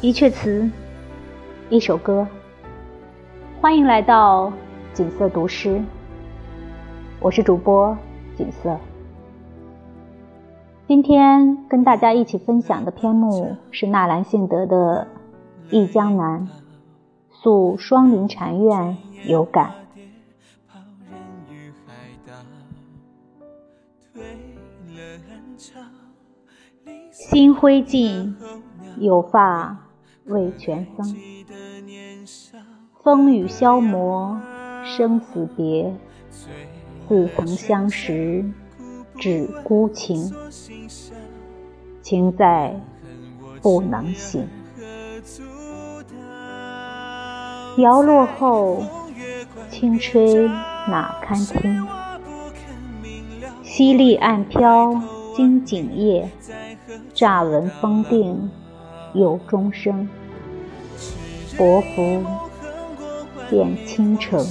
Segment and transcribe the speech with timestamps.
[0.00, 0.70] 一阙词，
[1.70, 2.24] 一首歌。
[3.60, 4.52] 欢迎来到
[4.92, 5.82] 锦瑟读诗，
[7.18, 7.98] 我是主播
[8.36, 8.78] 锦瑟。
[10.86, 15.08] 今天跟大家一起分享的篇目是纳兰性德的
[15.74, 16.46] 《忆江南》，
[17.32, 19.72] 诉双林禅院有感。
[27.10, 28.32] 心灰烬，
[28.98, 29.76] 有发
[30.28, 31.16] 未全僧。
[33.02, 34.40] 风雨消磨，
[34.84, 35.94] 生死别。
[37.08, 38.44] 似曾相识，
[39.18, 40.32] 只孤情。
[42.02, 42.78] 情在
[43.62, 44.46] 不能醒。
[47.78, 48.82] 摇落后，
[49.70, 50.46] 轻吹
[50.88, 51.86] 哪堪听？
[53.64, 55.00] 淅沥暗飘，
[55.34, 56.28] 金井夜。
[57.14, 58.50] 乍闻风定，
[59.14, 60.08] 有钟声。
[61.56, 62.24] 薄福
[63.50, 64.46] 变倾城。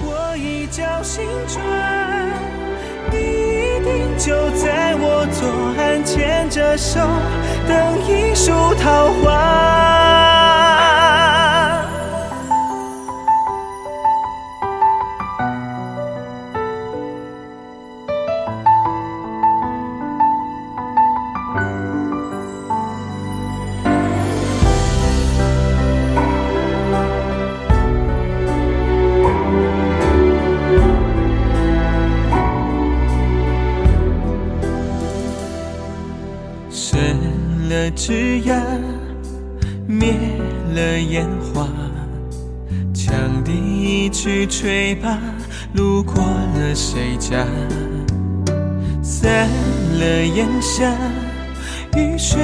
[0.00, 1.60] 我一觉醒转，
[3.10, 5.40] 你一定就在我左
[5.76, 7.00] 岸，牵着手，
[7.68, 9.87] 等一树桃花。
[37.68, 38.62] 了枝桠，
[39.86, 40.14] 灭
[40.74, 41.68] 了烟花，
[42.94, 43.12] 羌
[43.44, 45.18] 笛一曲吹罢，
[45.74, 47.46] 路过了谁家？
[49.02, 49.48] 散
[49.98, 50.90] 了烟霞，
[51.94, 52.40] 雨水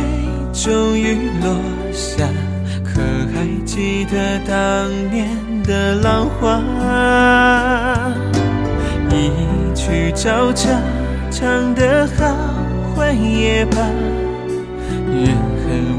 [0.53, 1.56] 终于落
[1.91, 2.29] 下，
[2.85, 3.01] 可
[3.33, 5.29] 还记得当年
[5.62, 6.62] 的浪花？
[9.11, 9.31] 一
[9.75, 10.69] 曲朝朝，
[11.31, 12.27] 唱得好
[12.95, 13.79] 坏也罢。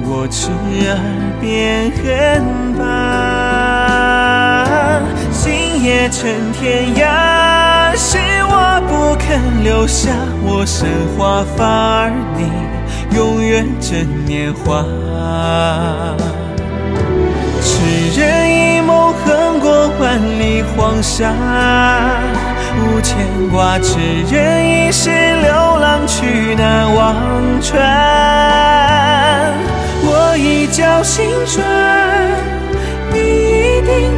[0.07, 0.97] 我痴儿
[1.41, 2.03] 变恨
[2.77, 2.83] 罢，
[5.31, 7.01] 心也成天涯。
[7.97, 8.17] 是
[8.47, 10.11] 我不肯留下
[10.43, 11.65] 我生华发
[12.03, 12.51] 而，你
[13.15, 14.83] 永远真年华。
[17.61, 17.73] 痴
[18.19, 21.33] 人一梦横过万里黄沙，
[22.77, 23.17] 无牵
[23.51, 23.79] 挂。
[23.79, 23.97] 痴
[24.31, 25.49] 人一世流
[25.79, 27.15] 浪去难忘
[27.59, 28.64] 川。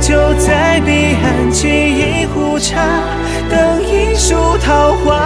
[0.07, 2.79] 就在彼岸沏一壶茶，
[3.49, 5.19] 等一树桃花。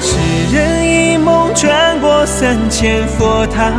[0.00, 0.18] 痴
[0.52, 3.70] 人一梦转过三千佛塔，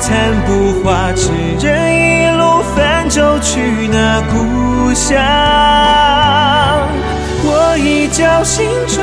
[0.00, 1.12] 残不化。
[1.14, 1.30] 痴
[1.64, 3.60] 人一路泛舟去
[3.92, 5.16] 那故乡。
[7.44, 8.98] 我一觉醒转。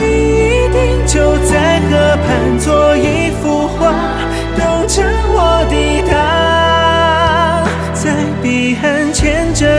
[0.00, 2.26] 你一定就在河畔
[2.58, 3.17] 坐一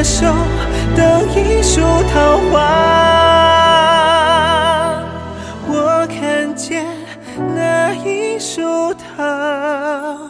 [0.09, 0.25] 手，
[0.95, 1.05] 等
[1.35, 1.81] 一树
[2.11, 2.55] 桃花。
[5.67, 6.83] 我看见
[7.55, 10.28] 那一树桃。